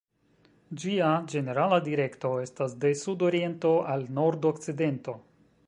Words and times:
Ĝia 0.83 1.09
ĝenerala 1.33 1.79
direkto 1.87 2.31
estas 2.45 2.75
de 2.85 2.93
sud-oriento 3.03 3.75
al 3.97 4.07
nord-okcidento. 4.21 5.19